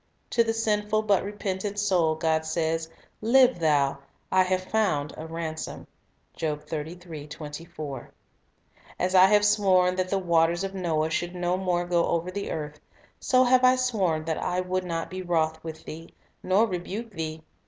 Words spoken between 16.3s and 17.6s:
nor rebuke thee.